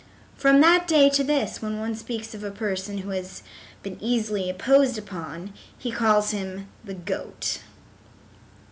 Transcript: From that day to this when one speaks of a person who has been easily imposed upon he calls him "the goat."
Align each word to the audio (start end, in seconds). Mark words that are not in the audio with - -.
From 0.35 0.61
that 0.61 0.87
day 0.87 1.11
to 1.11 1.23
this 1.23 1.61
when 1.61 1.77
one 1.79 1.93
speaks 1.93 2.33
of 2.33 2.43
a 2.43 2.49
person 2.49 2.97
who 2.97 3.11
has 3.11 3.43
been 3.83 3.99
easily 4.01 4.49
imposed 4.49 4.97
upon 4.97 5.53
he 5.77 5.91
calls 5.91 6.31
him 6.31 6.67
"the 6.83 6.95
goat." 6.95 7.59